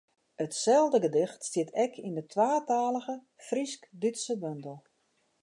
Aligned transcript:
Itselde 0.43 0.99
gedicht 1.03 1.45
stiet 1.47 1.71
ek 1.83 1.93
yn 2.07 2.15
de 2.17 2.23
twatalige 2.31 3.15
Frysk-Dútske 3.47 4.35
bondel. 4.41 4.79